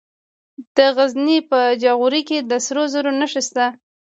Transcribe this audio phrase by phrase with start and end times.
[0.75, 3.65] د غزني په جاغوري کې د سرو زرو نښې شته.